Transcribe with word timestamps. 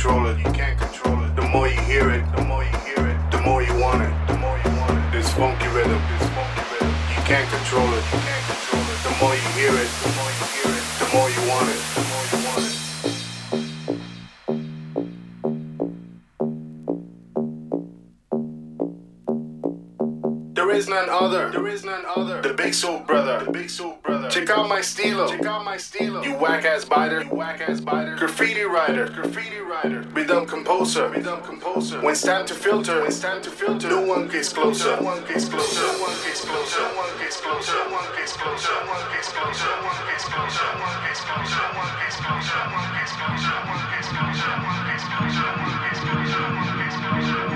control 0.00 0.28
it. 0.28 0.38
You 0.38 0.50
can't 0.52 0.78
control 0.80 1.22
it. 1.24 1.36
The 1.36 1.46
more 1.48 1.68
you 1.68 1.78
hear 1.82 2.10
it, 2.10 2.24
the 2.34 2.42
more 2.44 2.64
you 2.64 2.74
hear 2.88 3.06
it, 3.06 3.30
the 3.30 3.38
more 3.42 3.62
you 3.62 3.74
want 3.74 4.00
it. 4.00 4.10
The 4.28 4.36
more 4.38 4.56
you 4.64 4.70
want 4.80 4.96
it. 4.96 5.12
This 5.12 5.30
funky 5.34 5.68
rhythm, 5.76 6.00
this 6.08 6.26
funky 6.30 6.62
rhythm. 6.72 6.88
You 7.12 7.22
can't 7.28 7.46
control 7.50 7.84
it. 7.92 8.02
You 8.08 8.20
can't 8.24 8.46
control 8.48 8.80
it. 8.80 8.98
The 9.04 9.12
more 9.20 9.34
you 9.34 9.48
hear 9.60 9.74
it, 9.76 9.90
the 10.00 10.08
more 10.16 10.30
you 10.38 10.44
hear 10.56 10.72
it, 10.72 10.84
the 11.00 11.08
more 11.12 11.28
you 11.28 11.42
want 11.52 11.68
it. 11.68 11.80
The 11.92 12.00
more 12.08 12.24
you 12.32 12.38
want 12.48 12.64
it. 12.64 12.76
There 20.54 20.70
is 20.70 20.88
none 20.88 21.10
other. 21.10 21.50
There 21.50 21.68
is 21.68 21.84
none 21.84 22.04
other. 22.16 22.40
The 22.40 22.54
Big 22.54 22.72
Soul 22.72 23.00
Brother. 23.00 23.44
The 23.44 23.50
Big 23.52 23.68
Soul 23.68 23.98
my 24.36 24.80
stilo. 24.80 25.28
Check 25.28 25.46
out 25.46 25.64
my 25.64 25.76
stilo. 25.76 26.22
You 26.22 26.34
whack 26.34 26.64
ass 26.64 26.84
biter. 26.84 27.22
You 27.22 27.34
whack 27.34 27.60
ass 27.60 27.80
biter. 27.80 28.16
Graffiti 28.16 28.62
writer. 28.62 29.06
Graffiti 29.08 29.58
writer. 29.58 30.02
Rhythm 30.12 30.46
composer. 30.46 31.08
Rhythm 31.08 31.42
composer. 31.42 32.00
When 32.00 32.12
it's 32.12 32.22
time 32.22 32.46
to 32.46 32.54
filter. 32.54 32.98
When 32.98 33.06
it's 33.08 33.20
time 33.20 33.42
to 33.42 33.50
filter. 33.50 33.88
No 33.88 34.02
one 34.02 34.28
gets 34.28 34.52
closer. 34.52 34.96
No 34.96 35.02
one 35.02 35.26
gets 35.26 35.48
closer. 35.48 35.80
No 35.80 35.98
one 35.98 36.16
gets 36.24 36.44
closer. 36.44 36.80
No 36.80 36.96
one 36.96 37.18
gets 37.18 37.40
closer. 37.40 37.72
No 37.72 37.96
one 37.96 38.06
gets 38.16 38.32
closer. 38.32 38.70
No 38.70 38.86
one 38.86 39.10
gets 39.10 39.28
closer. 39.32 39.66
No 39.66 39.86
one 39.86 40.04
gets 40.04 40.28
closer. 40.30 40.64
No 40.64 40.80
one 40.80 41.02
gets 41.02 41.18
closer. 41.20 41.40
No 41.40 41.50
one 41.50 41.98
gets 41.98 42.20
closer. 42.20 42.54
No 42.54 42.70
one 42.70 42.90
gets 42.94 43.10
closer. 43.10 43.10
No 43.10 43.10
one 43.10 43.10
gets 43.10 43.10
closer. 43.10 43.50
No 43.50 43.66
one 43.66 43.90
gets 43.90 44.12
closer. 44.14 44.46
No 44.46 44.68
one 44.70 44.82
gets 44.86 45.04
closer. 45.10 45.40
No 45.40 45.58
one 45.60 45.76
gets 45.82 46.00
closer. 46.00 46.40
No 46.40 46.58
one 46.60 46.78
gets 46.78 46.96
closer. 47.00 47.49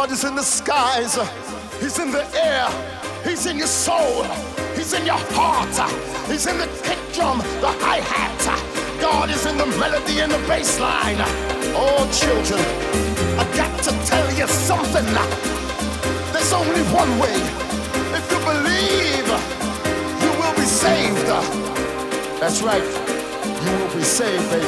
God 0.00 0.12
is 0.12 0.24
in 0.24 0.34
the 0.34 0.42
skies. 0.42 1.18
He's 1.78 1.98
in 1.98 2.10
the 2.10 2.24
air. 2.34 2.66
He's 3.22 3.44
in 3.44 3.58
your 3.58 3.66
soul. 3.66 4.24
He's 4.74 4.94
in 4.94 5.04
your 5.04 5.20
heart. 5.36 5.76
He's 6.26 6.46
in 6.46 6.56
the 6.56 6.66
kick 6.82 6.96
drum, 7.12 7.36
the 7.60 7.68
hi 7.84 8.00
hat. 8.00 8.40
God 8.98 9.28
is 9.28 9.44
in 9.44 9.58
the 9.58 9.66
melody 9.76 10.20
and 10.20 10.32
the 10.32 10.38
bass 10.48 10.80
line. 10.80 11.20
Oh, 11.76 12.00
children, 12.16 12.64
I 13.36 13.44
got 13.54 13.76
to 13.82 13.92
tell 14.08 14.26
you 14.32 14.46
something. 14.48 15.04
There's 16.32 16.52
only 16.54 16.80
one 16.96 17.12
way. 17.20 17.36
If 18.16 18.24
you 18.32 18.40
believe, 18.40 19.28
you 20.24 20.30
will 20.40 20.56
be 20.56 20.64
saved. 20.64 21.28
That's 22.40 22.62
right. 22.62 22.80
You 22.80 23.72
will 23.76 23.94
be 23.94 24.02
saved, 24.02 24.48
baby. 24.50 24.64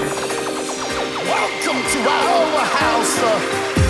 Welcome 1.25 1.81
to 1.89 2.01
our 2.21 2.67
house. 2.67 3.82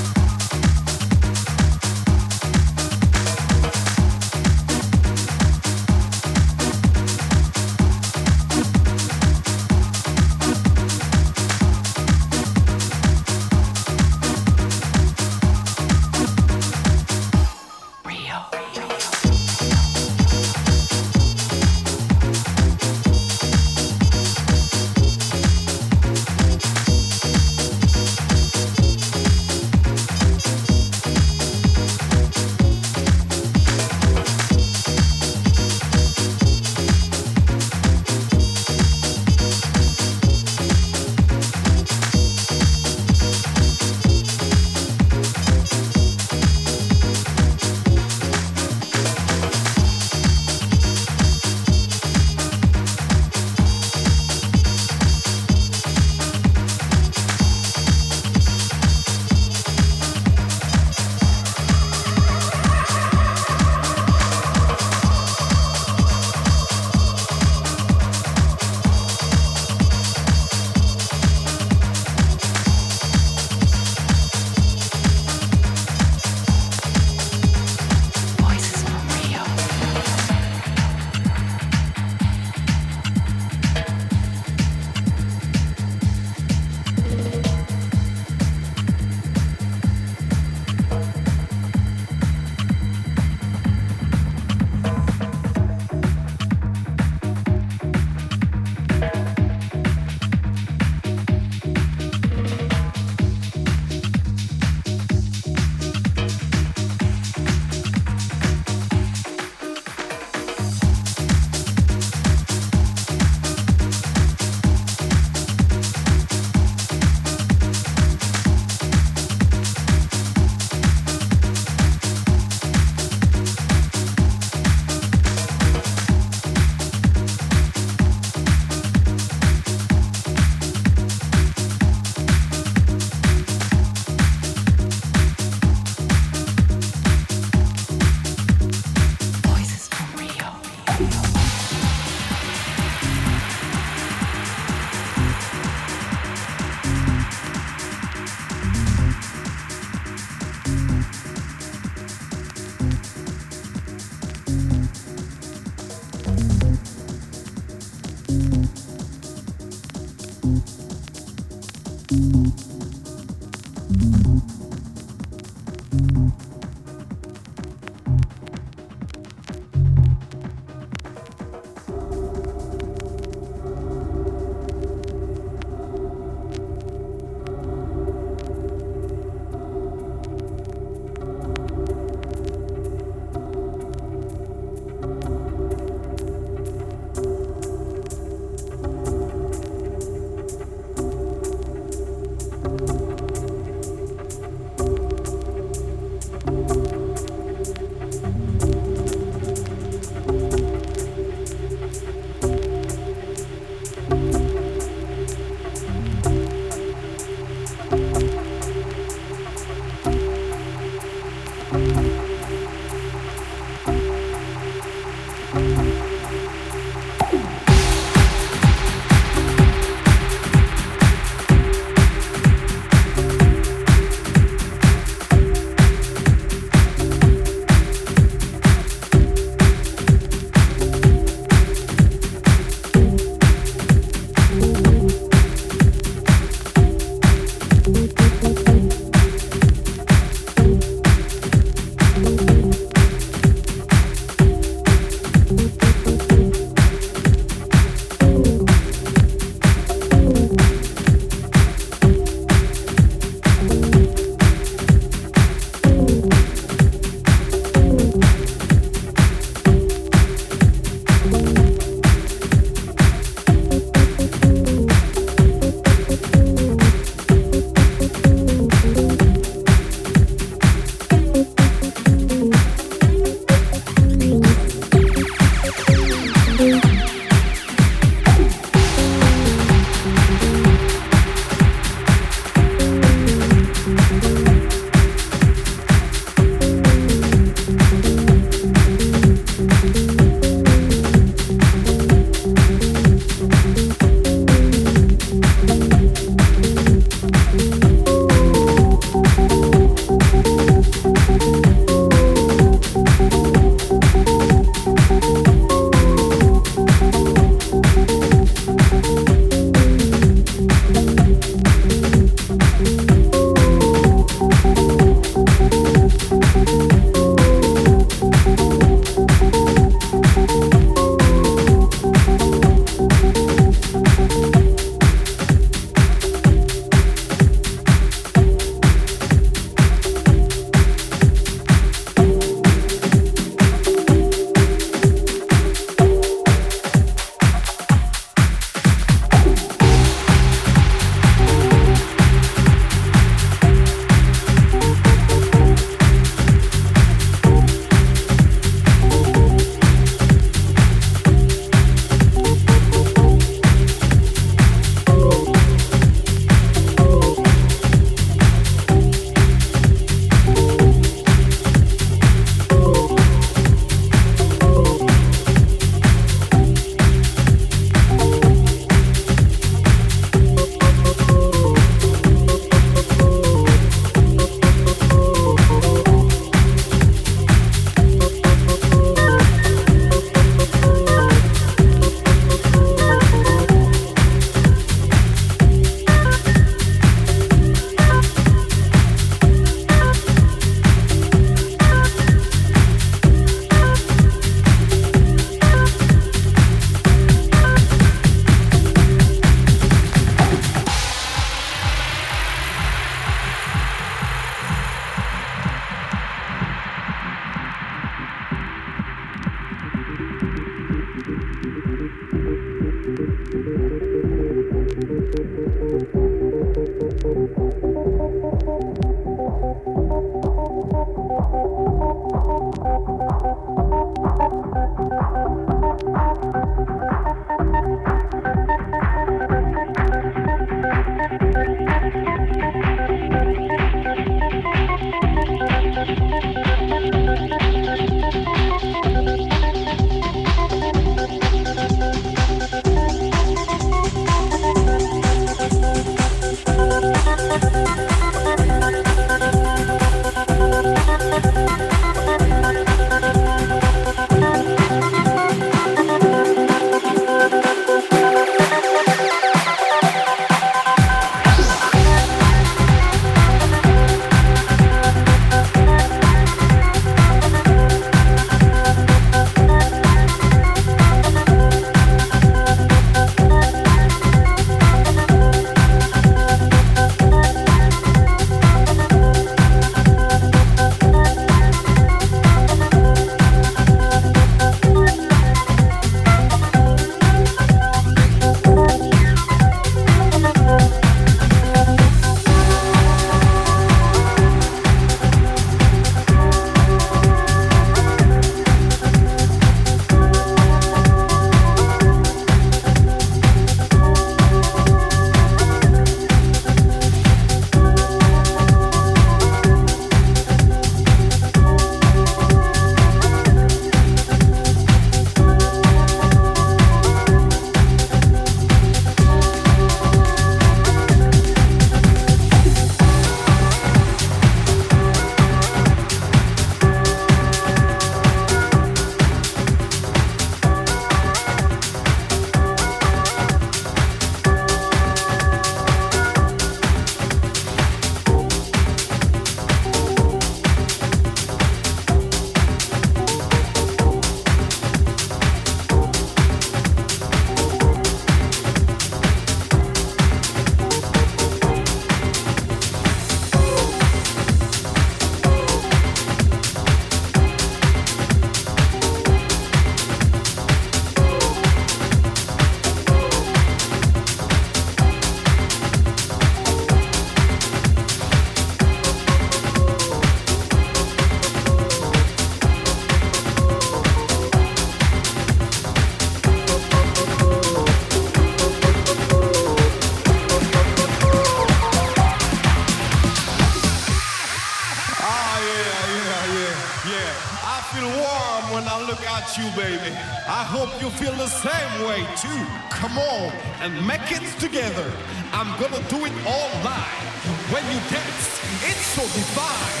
about 589.44 589.58
you, 589.58 589.82
baby. 589.82 590.16
I 590.46 590.64
hope 590.64 590.90
you 591.02 591.10
feel 591.10 591.32
the 591.32 591.48
same 591.48 592.06
way, 592.06 592.24
too. 592.36 592.64
Come 592.90 593.18
on 593.18 593.52
and 593.80 594.06
make 594.06 594.30
it 594.30 594.44
together. 594.58 595.10
I'm 595.52 595.68
gonna 595.80 596.02
do 596.08 596.24
it 596.24 596.32
all 596.46 596.70
live. 596.84 597.24
When 597.72 597.84
you 597.92 598.00
dance, 598.10 598.46
it's 598.88 599.06
so 599.16 599.22
divine. 599.22 600.00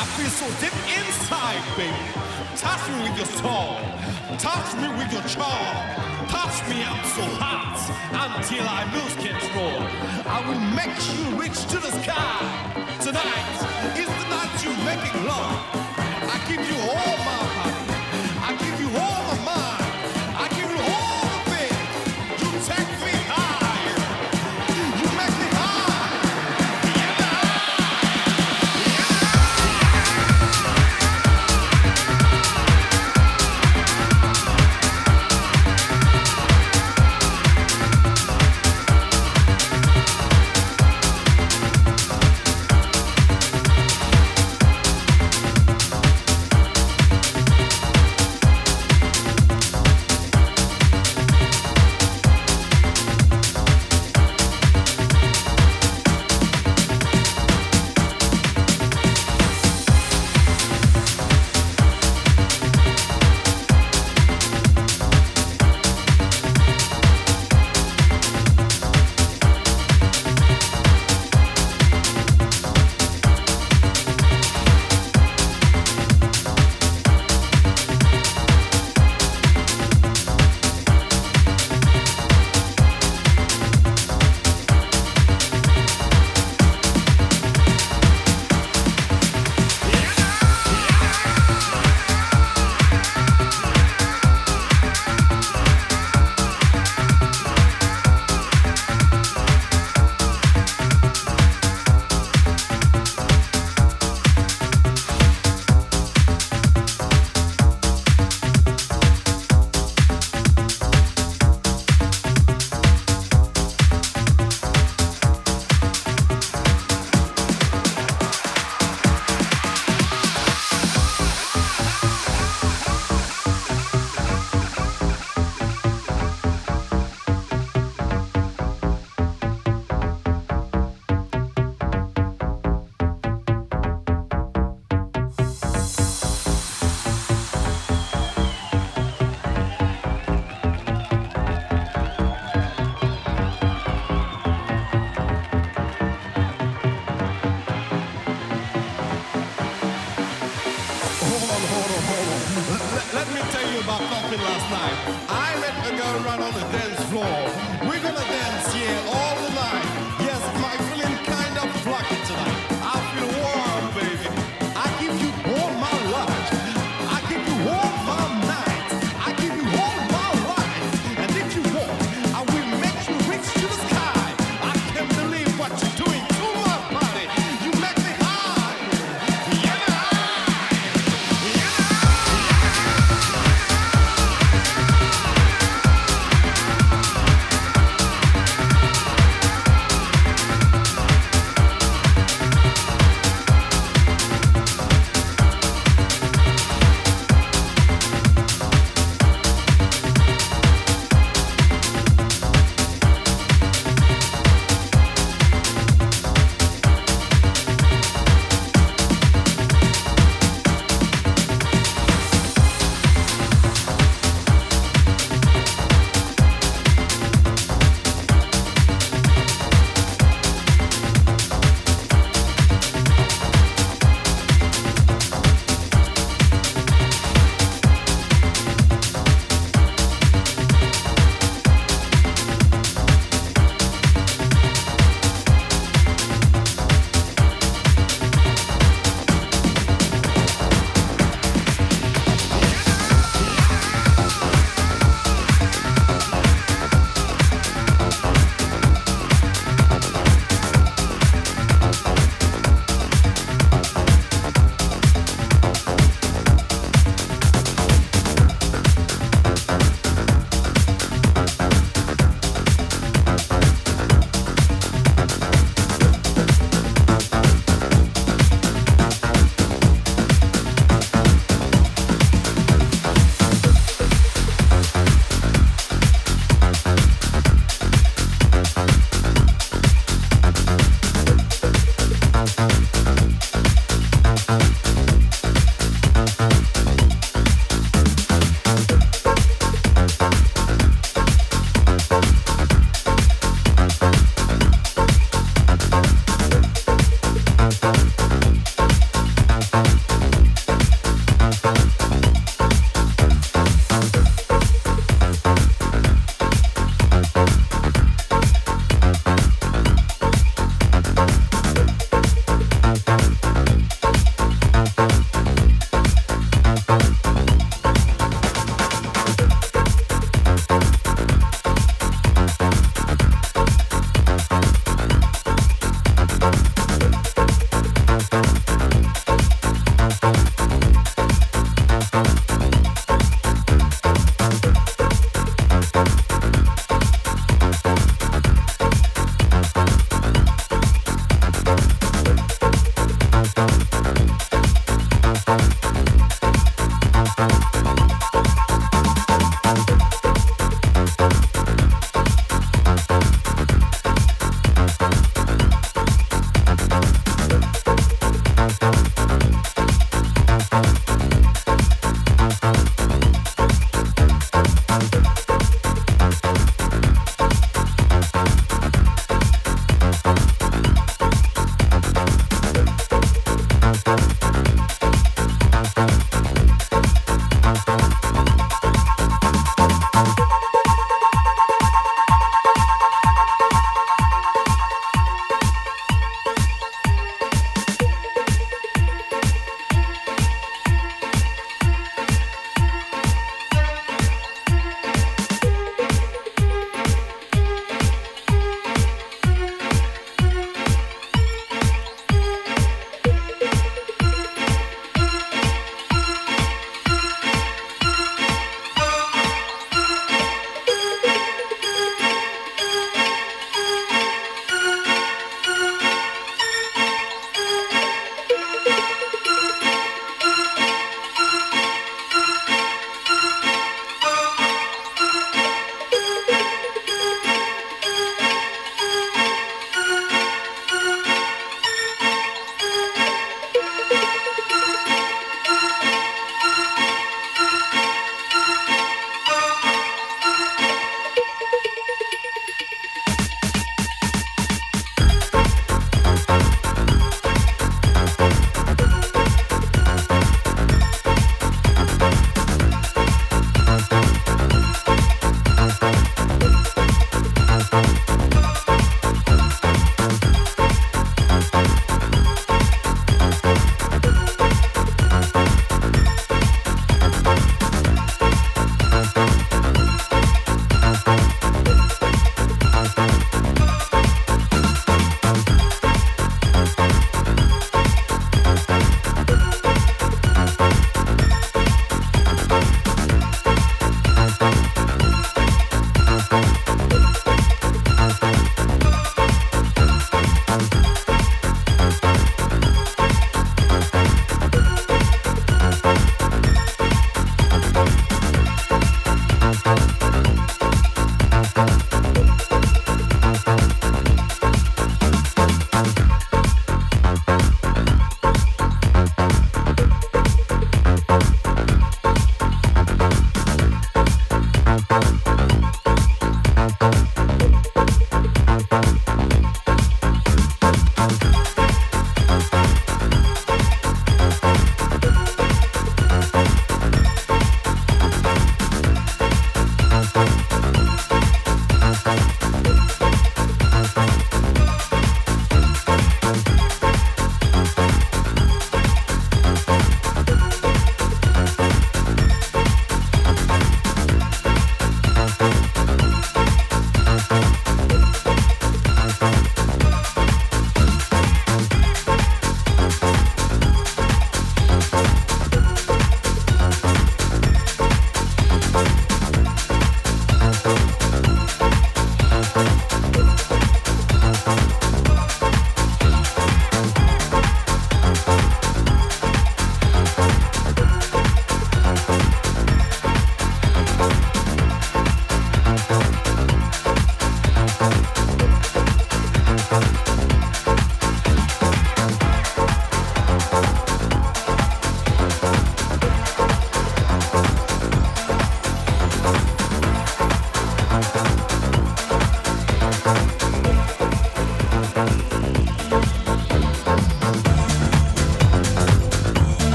I 0.00 0.04
feel 0.16 0.30
so 0.30 0.46
deep 0.60 0.74
inside, 0.98 1.62
baby. 1.76 1.94
Touch 2.56 2.82
me 2.90 3.02
with 3.08 3.16
your 3.16 3.30
soul. 3.38 3.76
Touch 4.38 4.74
me 4.76 4.88
with 4.98 5.12
your 5.12 5.26
charm. 5.28 5.76
Touch 6.28 6.56
me 6.68 6.82
up 6.82 7.04
so 7.16 7.24
hot 7.38 7.78
until 8.12 8.64
I 8.66 8.82
lose 8.94 9.14
control. 9.14 9.82
I 10.26 10.38
will 10.46 10.62
make 10.78 10.96
you 11.10 11.40
reach 11.40 11.60
to 11.72 11.78
the 11.78 11.92
sky 12.02 12.96
tonight. 13.00 13.69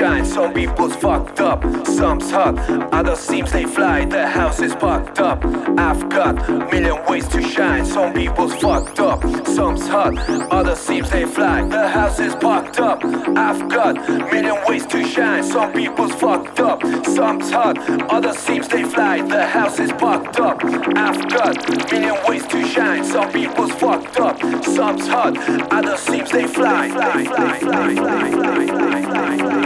shine. 0.00 0.24
Some 0.24 0.54
people's 0.54 0.96
fucked 0.96 1.40
up, 1.40 1.62
some's 1.86 2.30
hot, 2.30 2.56
other 2.92 3.16
seems 3.16 3.52
they 3.52 3.64
fly. 3.64 4.06
The 4.06 4.26
house 4.26 4.58
is 4.60 4.72
fucked 4.74 5.20
up. 5.20 5.44
I've 5.78 6.08
got 6.08 6.34
million 6.72 6.98
ways 7.06 7.28
to 7.28 7.42
shine. 7.42 7.84
Some 7.84 8.14
people's 8.14 8.54
fucked 8.54 8.98
up, 8.98 9.20
some's 9.46 9.86
hot, 9.86 10.14
other 10.50 10.74
seems 10.74 11.10
they 11.10 11.26
fly. 11.26 11.68
The 11.68 11.86
house 11.88 12.18
is 12.18 12.32
fucked 12.34 12.80
up. 12.80 13.04
I've 13.46 13.68
got 13.68 13.94
million 14.32 14.58
ways 14.66 14.86
to 14.86 15.04
shine. 15.04 15.42
Some 15.44 15.70
people's 15.72 16.14
fucked 16.14 16.60
up, 16.60 16.80
some's 17.04 17.50
hot, 17.50 17.76
other 18.10 18.32
seems 18.32 18.68
they 18.68 18.84
fly. 18.84 19.20
The 19.20 19.46
house 19.46 19.78
is 19.78 19.90
fucked 19.92 20.40
up. 20.40 20.64
I've 21.06 21.28
got 21.28 21.54
million 21.92 22.16
ways 22.26 22.46
to 22.46 22.64
shine. 22.66 23.04
Some 23.04 23.30
people's 23.32 23.72
fucked 23.72 24.18
up, 24.18 24.40
some's 24.64 25.06
hot, 25.08 25.36
other 25.70 25.96
seems 25.98 26.30
they 26.30 26.46
fly. 26.46 26.88
They 26.88 27.24
fly, 27.26 27.58
they 27.58 27.66
fly, 27.66 27.88
they 27.88 27.96
fly, 27.96 28.24
they 28.24 28.40
fly, 28.40 28.56
they 28.56 28.66
fly, 28.66 28.96
they 28.96 29.02
fly, 29.06 29.30
they 29.30 29.38
fly. 29.38 29.59